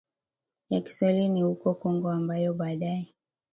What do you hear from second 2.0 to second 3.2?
ambayo baadaye